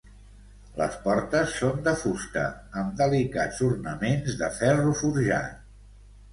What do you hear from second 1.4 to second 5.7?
són de fusta amb delicats ornaments de ferro forjat.